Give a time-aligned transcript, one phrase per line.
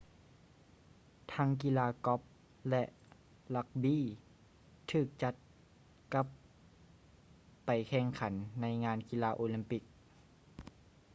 [1.33, 2.21] ທັງກິລາກ໊ອບ
[2.69, 2.83] ແລະ
[3.55, 4.03] ຣັກບີ້
[4.91, 5.33] ຖືກຈັດ
[6.13, 6.27] ກັບ
[7.65, 9.83] ໄປແຂ່ງຂັນໃນງານກິລາໂອລິມປິກ